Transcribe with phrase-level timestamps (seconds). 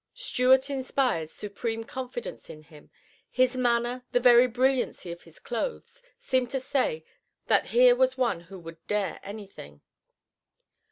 [0.15, 2.89] Stuart inspired supreme confidence in him.
[3.29, 7.05] His manner, the very brilliancy of his clothes, seemed to say
[7.45, 9.81] that here was one who would dare anything.